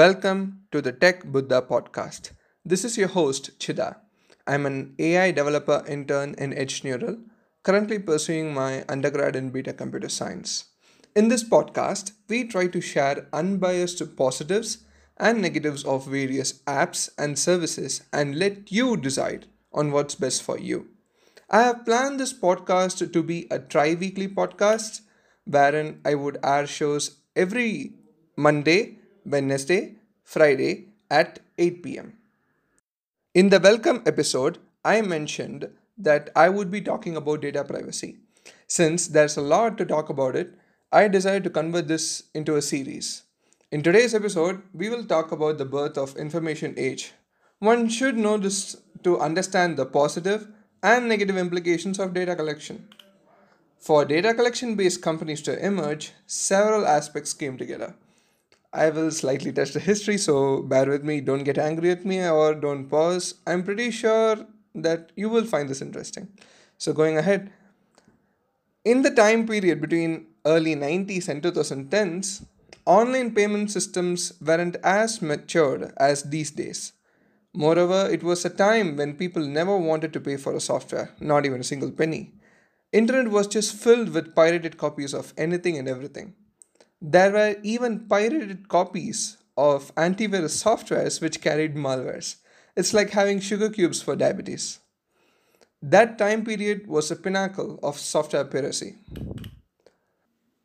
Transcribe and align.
Welcome 0.00 0.62
to 0.72 0.80
the 0.80 0.92
Tech 0.92 1.24
Buddha 1.26 1.60
podcast. 1.60 2.30
This 2.64 2.84
is 2.86 2.96
your 2.96 3.08
host, 3.08 3.58
Chida. 3.58 3.96
I'm 4.46 4.64
an 4.64 4.94
AI 4.98 5.30
developer 5.30 5.84
intern 5.86 6.34
in 6.38 6.54
Edge 6.54 6.82
Neural, 6.84 7.18
currently 7.64 7.98
pursuing 7.98 8.54
my 8.54 8.82
undergrad 8.88 9.36
in 9.36 9.50
B.Tech 9.50 9.76
computer 9.76 10.08
science. 10.08 10.70
In 11.14 11.28
this 11.28 11.44
podcast, 11.44 12.12
we 12.30 12.44
try 12.44 12.66
to 12.68 12.80
share 12.80 13.26
unbiased 13.34 14.16
positives 14.16 14.78
and 15.18 15.42
negatives 15.42 15.84
of 15.84 16.06
various 16.06 16.62
apps 16.62 17.10
and 17.18 17.38
services 17.38 18.02
and 18.10 18.38
let 18.38 18.72
you 18.72 18.96
decide 18.96 19.48
on 19.70 19.90
what's 19.92 20.14
best 20.14 20.42
for 20.42 20.58
you. 20.58 20.88
I 21.50 21.62
have 21.64 21.84
planned 21.84 22.18
this 22.20 22.32
podcast 22.32 23.12
to 23.12 23.22
be 23.22 23.48
a 23.50 23.58
tri 23.58 23.92
weekly 23.94 24.28
podcast 24.28 25.02
wherein 25.44 26.00
I 26.06 26.14
would 26.14 26.38
air 26.42 26.66
shows 26.66 27.18
every 27.36 27.96
Monday, 28.36 28.96
Wednesday, 29.26 29.96
Friday 30.32 30.84
at 31.10 31.40
8 31.58 31.82
pm. 31.82 32.12
In 33.34 33.48
the 33.48 33.58
welcome 33.58 34.00
episode, 34.06 34.58
I 34.84 35.02
mentioned 35.02 35.68
that 35.98 36.30
I 36.36 36.48
would 36.48 36.70
be 36.70 36.80
talking 36.80 37.16
about 37.16 37.40
data 37.40 37.64
privacy. 37.64 38.18
Since 38.68 39.08
there's 39.08 39.36
a 39.36 39.40
lot 39.40 39.76
to 39.78 39.84
talk 39.84 40.08
about 40.08 40.36
it, 40.36 40.54
I 40.92 41.08
decided 41.08 41.42
to 41.42 41.50
convert 41.50 41.88
this 41.88 42.22
into 42.32 42.54
a 42.54 42.62
series. 42.62 43.24
In 43.72 43.82
today's 43.82 44.14
episode, 44.14 44.62
we 44.72 44.88
will 44.88 45.04
talk 45.04 45.32
about 45.32 45.58
the 45.58 45.64
birth 45.64 45.98
of 45.98 46.16
information 46.16 46.74
age. 46.76 47.12
One 47.58 47.88
should 47.88 48.16
know 48.16 48.36
this 48.36 48.76
to 49.02 49.18
understand 49.18 49.76
the 49.76 49.84
positive 49.84 50.46
and 50.80 51.08
negative 51.08 51.38
implications 51.38 51.98
of 51.98 52.14
data 52.14 52.36
collection. 52.36 52.86
For 53.80 54.04
data 54.04 54.32
collection 54.32 54.76
based 54.76 55.02
companies 55.02 55.42
to 55.42 55.58
emerge, 55.58 56.12
several 56.28 56.86
aspects 56.86 57.32
came 57.32 57.58
together. 57.58 57.96
I 58.72 58.90
will 58.90 59.10
slightly 59.10 59.52
touch 59.52 59.72
the 59.72 59.80
history, 59.80 60.16
so 60.16 60.62
bear 60.62 60.86
with 60.86 61.02
me, 61.02 61.20
don't 61.20 61.42
get 61.44 61.58
angry 61.58 61.90
at 61.90 62.04
me 62.04 62.24
or 62.24 62.54
don't 62.54 62.88
pause. 62.88 63.34
I'm 63.46 63.64
pretty 63.64 63.90
sure 63.90 64.46
that 64.74 65.10
you 65.16 65.28
will 65.28 65.44
find 65.44 65.68
this 65.68 65.82
interesting. 65.82 66.28
So, 66.78 66.92
going 66.92 67.18
ahead, 67.18 67.52
in 68.84 69.02
the 69.02 69.10
time 69.10 69.46
period 69.46 69.80
between 69.80 70.26
early 70.46 70.76
90s 70.76 71.28
and 71.28 71.42
2010s, 71.42 72.44
online 72.86 73.34
payment 73.34 73.70
systems 73.70 74.32
weren't 74.40 74.76
as 74.84 75.20
matured 75.20 75.92
as 75.96 76.22
these 76.22 76.50
days. 76.52 76.92
Moreover, 77.52 78.08
it 78.10 78.22
was 78.22 78.44
a 78.44 78.50
time 78.50 78.96
when 78.96 79.16
people 79.16 79.44
never 79.44 79.76
wanted 79.76 80.12
to 80.12 80.20
pay 80.20 80.36
for 80.36 80.54
a 80.54 80.60
software, 80.60 81.10
not 81.20 81.44
even 81.44 81.60
a 81.60 81.64
single 81.64 81.90
penny. 81.90 82.32
Internet 82.92 83.28
was 83.28 83.48
just 83.48 83.74
filled 83.74 84.10
with 84.10 84.34
pirated 84.34 84.78
copies 84.78 85.12
of 85.12 85.34
anything 85.36 85.76
and 85.76 85.88
everything. 85.88 86.34
There 87.02 87.32
were 87.32 87.56
even 87.62 88.00
pirated 88.08 88.68
copies 88.68 89.38
of 89.56 89.94
antivirus 89.94 90.62
softwares 90.62 91.20
which 91.20 91.40
carried 91.40 91.74
malwares. 91.74 92.36
It's 92.76 92.92
like 92.92 93.10
having 93.10 93.40
sugar 93.40 93.70
cubes 93.70 94.02
for 94.02 94.16
diabetes. 94.16 94.80
That 95.82 96.18
time 96.18 96.44
period 96.44 96.86
was 96.86 97.10
a 97.10 97.16
pinnacle 97.16 97.78
of 97.82 97.98
software 97.98 98.44
piracy. 98.44 98.96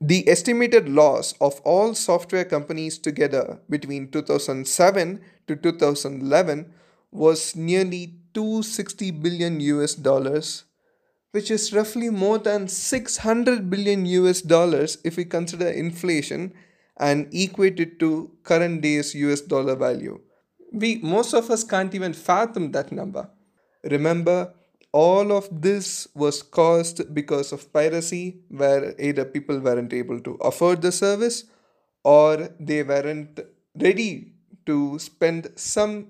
The 0.00 0.28
estimated 0.28 0.88
loss 0.88 1.32
of 1.40 1.60
all 1.62 1.94
software 1.94 2.44
companies 2.44 2.98
together 2.98 3.60
between 3.68 4.10
2007 4.10 5.20
to 5.48 5.56
2011 5.56 6.72
was 7.10 7.56
nearly 7.56 8.14
260 8.34 9.10
billion 9.12 9.60
US 9.60 9.94
dollars, 9.94 10.64
which 11.32 11.50
is 11.50 11.72
roughly 11.72 12.10
more 12.10 12.38
than 12.38 12.68
600 12.68 13.68
billion 13.70 14.06
US 14.06 14.40
dollars 14.40 14.98
if 15.04 15.16
we 15.16 15.24
consider 15.24 15.68
inflation 15.68 16.54
and 16.98 17.32
equate 17.32 17.80
it 17.80 17.98
to 18.00 18.30
current 18.42 18.82
day's 18.82 19.14
US 19.14 19.40
dollar 19.40 19.76
value. 19.76 20.20
We 20.72 21.00
most 21.02 21.34
of 21.34 21.50
us 21.50 21.64
can't 21.64 21.94
even 21.94 22.12
fathom 22.12 22.72
that 22.72 22.92
number. 22.92 23.30
Remember, 23.84 24.52
all 24.92 25.32
of 25.32 25.48
this 25.50 26.08
was 26.14 26.42
caused 26.42 27.14
because 27.14 27.52
of 27.52 27.72
piracy, 27.72 28.40
where 28.48 28.94
either 28.98 29.24
people 29.24 29.58
weren't 29.60 29.92
able 29.92 30.20
to 30.20 30.34
afford 30.40 30.82
the 30.82 30.92
service 30.92 31.44
or 32.04 32.48
they 32.58 32.82
weren't 32.82 33.40
ready 33.74 34.32
to 34.66 34.98
spend 34.98 35.52
some 35.56 36.08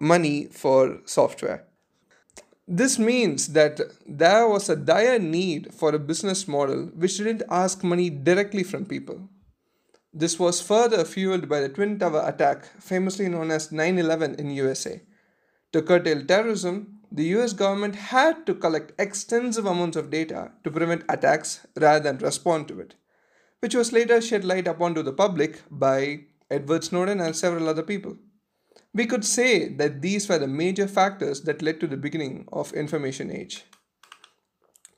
money 0.00 0.46
for 0.46 1.00
software. 1.04 1.66
This 2.66 2.98
means 2.98 3.48
that 3.48 3.78
there 4.06 4.48
was 4.48 4.70
a 4.70 4.76
dire 4.76 5.18
need 5.18 5.74
for 5.74 5.94
a 5.94 5.98
business 5.98 6.48
model 6.48 6.86
which 6.94 7.18
didn't 7.18 7.42
ask 7.50 7.84
money 7.84 8.08
directly 8.08 8.62
from 8.62 8.86
people. 8.86 9.28
This 10.14 10.38
was 10.38 10.62
further 10.62 11.04
fueled 11.04 11.46
by 11.46 11.60
the 11.60 11.68
Twin 11.68 11.98
Tower 11.98 12.22
attack, 12.26 12.64
famously 12.80 13.28
known 13.28 13.50
as 13.50 13.70
9 13.70 13.98
11 13.98 14.36
in 14.36 14.50
USA. 14.50 15.02
To 15.72 15.82
curtail 15.82 16.24
terrorism, 16.24 17.00
the 17.12 17.24
US 17.36 17.52
government 17.52 17.96
had 17.96 18.46
to 18.46 18.54
collect 18.54 18.98
extensive 18.98 19.66
amounts 19.66 19.98
of 19.98 20.10
data 20.10 20.52
to 20.62 20.70
prevent 20.70 21.04
attacks 21.08 21.66
rather 21.76 22.00
than 22.00 22.18
respond 22.18 22.68
to 22.68 22.80
it, 22.80 22.94
which 23.60 23.74
was 23.74 23.92
later 23.92 24.22
shed 24.22 24.44
light 24.44 24.66
upon 24.66 24.94
to 24.94 25.02
the 25.02 25.12
public 25.12 25.60
by 25.70 26.20
Edward 26.50 26.82
Snowden 26.82 27.20
and 27.20 27.36
several 27.36 27.68
other 27.68 27.82
people. 27.82 28.16
We 28.94 29.06
could 29.06 29.24
say 29.24 29.68
that 29.74 30.02
these 30.02 30.28
were 30.28 30.38
the 30.38 30.46
major 30.46 30.86
factors 30.86 31.40
that 31.42 31.62
led 31.62 31.80
to 31.80 31.88
the 31.88 31.96
beginning 31.96 32.46
of 32.52 32.72
information 32.72 33.28
age. 33.28 33.64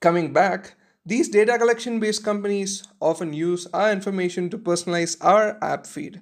Coming 0.01 0.35
back, 0.35 0.75
these 1.07 1.31
data 1.31 1.57
collection 1.57 1.99
based 1.99 2.23
companies 2.23 2.83
often 3.01 3.33
use 3.33 3.67
our 3.73 3.91
information 3.91 4.51
to 4.51 4.59
personalize 4.59 5.17
our 5.23 5.57
app 5.65 5.87
feed 5.87 6.21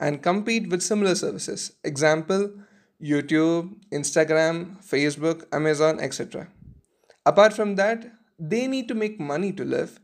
and 0.00 0.22
compete 0.22 0.70
with 0.70 0.82
similar 0.82 1.14
services. 1.14 1.72
Example, 1.84 2.50
YouTube, 3.02 3.74
Instagram, 3.92 4.82
Facebook, 4.82 5.44
Amazon, 5.52 6.00
etc. 6.00 6.48
Apart 7.26 7.52
from 7.52 7.74
that, 7.76 8.10
they 8.38 8.66
need 8.66 8.88
to 8.88 8.94
make 8.94 9.20
money 9.20 9.52
to 9.52 9.64
live. 9.64 10.00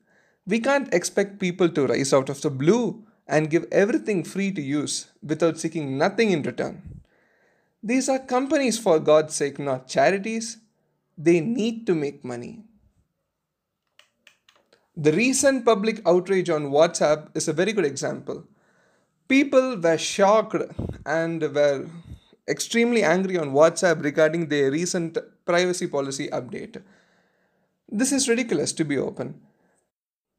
We 0.47 0.60
can't 0.60 0.92
expect 0.92 1.41
people 1.41 1.70
to 1.70 1.86
rise 1.86 2.12
out 2.12 2.28
of 2.28 2.42
the 2.42 2.50
blue 2.50 3.06
and 3.26 3.50
give 3.50 3.66
everything 3.72 4.24
free 4.24 4.52
to 4.52 4.60
use 4.60 5.06
without 5.22 5.58
seeking 5.58 5.97
nothing 5.97 6.32
in 6.32 6.42
return. 6.42 6.97
These 7.88 8.09
are 8.10 8.19
companies, 8.19 8.78
for 8.78 8.99
God's 8.99 9.34
sake, 9.34 9.59
not 9.59 9.88
charities. 9.88 10.59
They 11.16 11.41
need 11.41 11.87
to 11.87 11.94
make 11.94 12.22
money. 12.22 12.65
The 14.94 15.12
recent 15.12 15.65
public 15.65 16.03
outrage 16.04 16.50
on 16.50 16.71
WhatsApp 16.71 17.28
is 17.34 17.48
a 17.48 17.54
very 17.54 17.72
good 17.72 17.87
example. 17.87 18.44
People 19.27 19.81
were 19.81 19.97
shocked 19.97 20.56
and 21.06 21.41
were 21.54 21.88
extremely 22.47 23.03
angry 23.03 23.38
on 23.38 23.53
WhatsApp 23.53 24.04
regarding 24.04 24.48
their 24.48 24.71
recent 24.71 25.16
privacy 25.47 25.87
policy 25.87 26.28
update. 26.28 26.82
This 27.88 28.12
is 28.12 28.28
ridiculous, 28.28 28.72
to 28.75 28.84
be 28.84 28.98
open. 28.98 29.41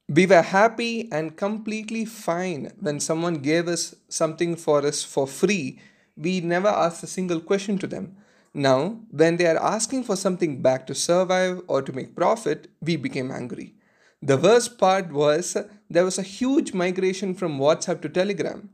We 0.08 0.28
were 0.28 0.44
happy 0.44 1.12
and 1.12 1.36
completely 1.36 2.06
fine 2.06 2.74
when 2.80 3.00
someone 3.00 3.36
gave 3.36 3.68
us 3.68 3.96
something 4.08 4.56
for 4.56 4.86
us 4.86 5.04
for 5.04 5.26
free. 5.26 5.80
We 6.20 6.42
never 6.42 6.68
asked 6.68 7.02
a 7.04 7.08
single 7.08 7.40
question 7.40 7.78
to 7.78 7.88
them. 7.88 8.18
Now, 8.54 9.00
when 9.10 9.38
they 9.38 9.46
are 9.48 9.64
asking 9.64 10.04
for 10.04 10.16
something 10.18 10.62
back 10.62 10.86
to 10.88 10.96
survive 10.96 11.62
or 11.68 11.82
to 11.82 11.94
make 11.94 12.16
profit, 12.16 12.68
we 12.82 12.98
became 12.98 13.32
angry. 13.32 13.76
The 14.22 14.38
worst 14.38 14.78
part 14.78 15.14
was 15.14 15.56
there 15.90 16.04
was 16.04 16.18
a 16.18 16.24
huge 16.24 16.74
migration 16.74 17.36
from 17.36 17.58
WhatsApp 17.58 18.02
to 18.02 18.10
Telegram. 18.10 18.70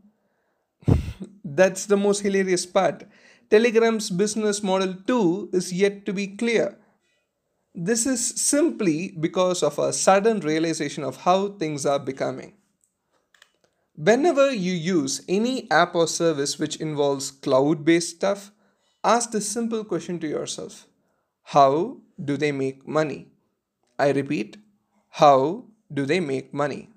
That's 1.44 1.86
the 1.86 1.98
most 1.98 2.22
hilarious 2.22 2.66
part. 2.66 3.04
Telegram's 3.52 4.10
business 4.10 4.64
model 4.64 4.96
too 5.06 5.50
is 5.54 5.72
yet 5.72 6.04
to 6.08 6.14
be 6.14 6.28
clear. 6.28 6.80
This 7.76 8.08
is 8.08 8.26
simply 8.26 9.14
because 9.20 9.62
of 9.62 9.78
a 9.78 9.94
sudden 9.94 10.40
realization 10.40 11.04
of 11.04 11.18
how 11.18 11.50
things 11.50 11.86
are 11.86 12.00
becoming. 12.00 12.54
Whenever 13.98 14.54
you 14.54 14.74
use 14.74 15.22
any 15.30 15.72
app 15.72 15.96
or 15.96 16.06
service 16.06 16.60
which 16.60 16.76
involves 16.76 17.32
cloud 17.32 17.86
based 17.86 18.18
stuff, 18.18 18.52
ask 19.06 19.32
this 19.32 19.48
simple 19.48 19.86
question 19.86 20.20
to 20.20 20.28
yourself 20.28 20.86
How 21.44 22.02
do 22.24 22.36
they 22.36 22.52
make 22.52 22.86
money? 22.86 23.28
I 23.98 24.10
repeat, 24.12 24.58
how 25.12 25.68
do 25.94 26.06
they 26.06 26.20
make 26.20 26.54
money? 26.54 26.90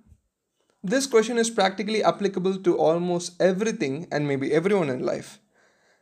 This 0.83 1.07
question 1.07 1.39
is 1.39 1.51
practically 1.51 2.03
applicable 2.03 2.59
to 2.63 2.77
almost 2.77 3.41
everything 3.41 4.09
and 4.11 4.27
maybe 4.27 4.53
everyone 4.53 4.91
in 4.91 5.07
life. 5.07 5.39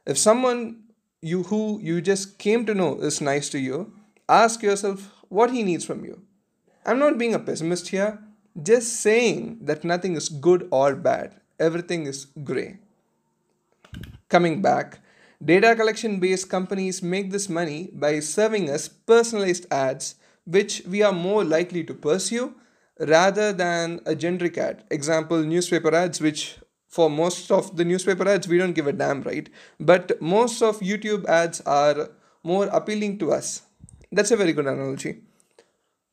If 0.07 0.17
someone 0.17 0.85
you 1.21 1.43
who 1.43 1.79
you 1.83 2.01
just 2.01 2.39
came 2.39 2.65
to 2.65 2.75
know 2.75 3.01
is 3.01 3.21
nice 3.21 3.51
to 3.51 3.59
you, 3.59 3.93
ask 4.31 4.63
yourself 4.63 5.13
what 5.29 5.51
he 5.51 5.63
needs 5.63 5.85
from 5.85 6.07
you. 6.07 6.23
I'm 6.87 6.99
not 6.99 7.19
being 7.19 7.35
a 7.35 7.39
pessimist 7.39 7.89
here, 7.89 8.19
just 8.63 9.01
saying 9.01 9.59
that 9.63 9.85
nothing 9.85 10.17
is 10.17 10.29
good 10.29 10.69
or 10.71 10.95
bad. 10.97 11.41
Everything 11.59 12.07
is 12.07 12.27
gray. 12.45 12.79
Coming 14.29 14.61
back, 14.63 15.01
data 15.45 15.75
collection 15.77 16.19
based 16.21 16.49
companies 16.51 17.03
make 17.03 17.31
this 17.31 17.49
money 17.49 17.91
by 17.93 18.21
serving 18.21 18.69
us 18.71 18.89
personalized 18.89 19.67
ads 19.71 20.17
which 20.45 20.83
we 20.87 21.03
are 21.03 21.13
more 21.13 21.45
likely 21.45 21.83
to 21.85 21.95
pursue 21.95 22.55
rather 23.01 23.53
than 23.53 24.01
a 24.07 24.15
generic 24.15 24.59
ad. 24.59 24.85
Example, 24.91 25.43
newspaper 25.43 25.95
ads 25.95 26.21
which 26.21 26.59
For 26.97 27.11
most 27.11 27.51
of 27.55 27.77
the 27.79 27.85
newspaper 27.85 28.27
ads, 28.33 28.49
we 28.49 28.59
don't 28.59 28.73
give 28.73 28.87
a 28.87 28.93
damn, 28.93 29.21
right? 29.23 29.49
But 29.79 30.13
most 30.23 30.63
of 30.63 30.79
YouTube 30.81 31.27
ads 31.29 31.61
are 31.67 32.09
more 32.43 32.67
appealing 32.79 33.19
to 33.19 33.33
us. 33.37 33.49
That's 34.11 34.31
a 34.31 34.39
very 34.39 34.55
good 34.55 34.67
analogy. 34.67 35.26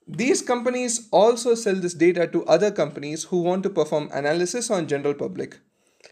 These 0.07 0.41
companies 0.41 1.07
also 1.11 1.55
sell 1.55 1.75
this 1.75 1.93
data 1.93 2.27
to 2.27 2.45
other 2.45 2.71
companies 2.71 3.23
who 3.23 3.41
want 3.41 3.63
to 3.63 3.69
perform 3.69 4.09
analysis 4.11 4.69
on 4.69 4.87
general 4.87 5.13
public. 5.13 5.59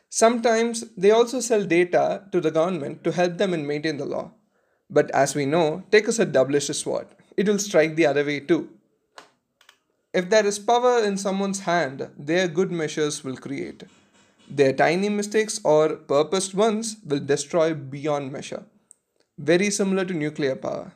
Sometimes 0.09 0.85
they 0.95 1.11
also 1.11 1.41
sell 1.41 1.65
data 1.65 2.23
to 2.31 2.39
the 2.39 2.51
government 2.51 3.03
to 3.03 3.11
help 3.11 3.37
them 3.37 3.53
in 3.53 3.67
maintain 3.67 3.97
the 3.97 4.05
law. 4.05 4.31
But 4.89 5.11
as 5.11 5.35
we 5.35 5.45
know, 5.45 5.83
take 5.91 6.07
us 6.07 6.19
a 6.19 6.25
double-edged 6.25 6.75
sword. 6.75 7.07
It 7.35 7.47
will 7.47 7.59
strike 7.59 7.95
the 7.95 8.05
other 8.05 8.23
way 8.23 8.39
too. 8.39 8.69
If 10.13 10.29
there 10.29 10.45
is 10.45 10.59
power 10.59 11.03
in 11.03 11.17
someone's 11.17 11.61
hand, 11.61 12.09
their 12.17 12.47
good 12.47 12.71
measures 12.71 13.23
will 13.23 13.37
create. 13.37 13.83
Their 14.49 14.73
tiny 14.73 15.07
mistakes 15.07 15.61
or 15.63 15.95
purposed 15.95 16.53
ones 16.53 16.97
will 17.05 17.19
destroy 17.19 17.73
beyond 17.73 18.33
measure. 18.33 18.63
Very 19.37 19.69
similar 19.69 20.03
to 20.03 20.13
nuclear 20.13 20.57
power. 20.57 20.91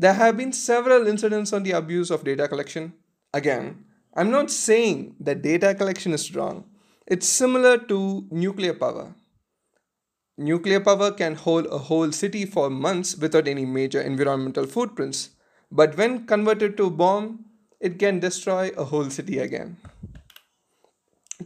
There 0.00 0.14
have 0.14 0.38
been 0.38 0.54
several 0.54 1.06
incidents 1.06 1.52
on 1.52 1.62
the 1.62 1.72
abuse 1.72 2.10
of 2.10 2.24
data 2.24 2.48
collection. 2.48 2.94
Again, 3.34 3.84
I'm 4.14 4.30
not 4.30 4.50
saying 4.50 5.16
that 5.20 5.42
data 5.42 5.74
collection 5.74 6.14
is 6.14 6.34
wrong. 6.34 6.64
It's 7.06 7.28
similar 7.28 7.76
to 7.76 8.26
nuclear 8.30 8.72
power. 8.72 9.14
Nuclear 10.38 10.80
power 10.80 11.10
can 11.10 11.34
hold 11.34 11.66
a 11.66 11.76
whole 11.76 12.12
city 12.12 12.46
for 12.46 12.70
months 12.70 13.14
without 13.14 13.46
any 13.46 13.66
major 13.66 14.00
environmental 14.00 14.64
footprints, 14.64 15.28
but 15.70 15.98
when 15.98 16.24
converted 16.24 16.78
to 16.78 16.86
a 16.86 16.90
bomb, 17.02 17.44
it 17.78 17.98
can 17.98 18.20
destroy 18.20 18.70
a 18.78 18.84
whole 18.84 19.10
city 19.10 19.38
again. 19.38 19.76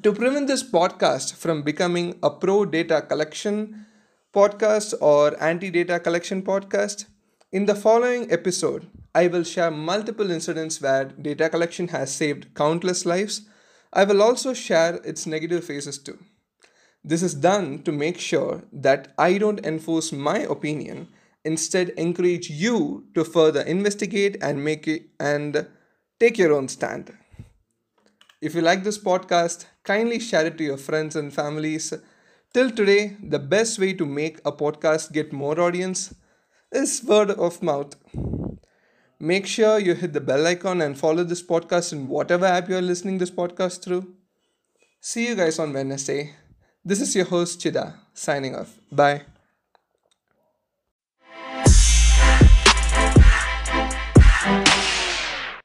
To 0.00 0.12
prevent 0.12 0.46
this 0.46 0.62
podcast 0.62 1.34
from 1.34 1.62
becoming 1.62 2.20
a 2.22 2.30
pro 2.30 2.64
data 2.66 3.02
collection 3.02 3.86
podcast 4.32 4.94
or 5.00 5.42
anti 5.42 5.72
data 5.72 5.98
collection 5.98 6.42
podcast, 6.42 7.06
in 7.54 7.66
the 7.66 7.74
following 7.76 8.32
episode, 8.32 8.88
I 9.14 9.28
will 9.28 9.44
share 9.44 9.70
multiple 9.70 10.32
incidents 10.32 10.80
where 10.80 11.04
data 11.04 11.48
collection 11.48 11.86
has 11.88 12.12
saved 12.12 12.52
countless 12.52 13.06
lives. 13.06 13.42
I 13.92 14.02
will 14.02 14.20
also 14.20 14.54
share 14.54 14.96
its 15.04 15.24
negative 15.24 15.62
phases 15.62 15.98
too. 15.98 16.18
This 17.04 17.22
is 17.22 17.32
done 17.32 17.84
to 17.84 17.92
make 17.92 18.18
sure 18.18 18.64
that 18.72 19.14
I 19.16 19.38
don't 19.38 19.64
enforce 19.64 20.10
my 20.10 20.38
opinion, 20.38 21.10
instead 21.44 21.90
encourage 21.90 22.50
you 22.50 23.04
to 23.14 23.22
further 23.22 23.60
investigate 23.60 24.36
and 24.42 24.64
make 24.64 24.88
it 24.88 25.10
and 25.20 25.68
take 26.18 26.36
your 26.36 26.52
own 26.52 26.66
stand. 26.66 27.16
If 28.42 28.56
you 28.56 28.62
like 28.62 28.82
this 28.82 28.98
podcast, 28.98 29.66
kindly 29.84 30.18
share 30.18 30.46
it 30.46 30.58
to 30.58 30.64
your 30.64 30.76
friends 30.76 31.14
and 31.14 31.32
families. 31.32 31.94
Till 32.52 32.72
today, 32.72 33.16
the 33.22 33.38
best 33.38 33.78
way 33.78 33.92
to 33.92 34.04
make 34.04 34.40
a 34.44 34.50
podcast 34.50 35.12
get 35.12 35.32
more 35.32 35.60
audience 35.60 36.12
is 36.74 37.02
word 37.04 37.30
of 37.30 37.62
mouth. 37.62 37.94
Make 39.20 39.46
sure 39.46 39.78
you 39.78 39.94
hit 39.94 40.12
the 40.12 40.20
bell 40.20 40.46
icon 40.46 40.82
and 40.82 40.98
follow 40.98 41.24
this 41.24 41.42
podcast 41.42 41.92
in 41.92 42.08
whatever 42.08 42.46
app 42.46 42.68
you're 42.68 42.82
listening 42.82 43.18
this 43.18 43.30
podcast 43.30 43.82
through. 43.82 44.14
See 45.00 45.28
you 45.28 45.34
guys 45.34 45.58
on 45.58 45.72
Wednesday. 45.72 46.34
This 46.84 47.00
is 47.00 47.14
your 47.14 47.26
host 47.26 47.60
Chida 47.60 47.94
signing 48.12 48.54
off. 48.56 48.78
Bye. 48.92 49.22